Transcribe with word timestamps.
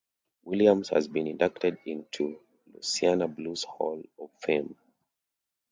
Williams 0.45 0.89
has 0.89 1.07
been 1.07 1.27
inducted 1.27 1.77
into 1.85 2.39
the 2.65 2.71
Louisiana 2.73 3.27
Blues 3.27 3.63
Hall 3.65 4.01
of 4.17 4.31
Fame. 4.39 4.75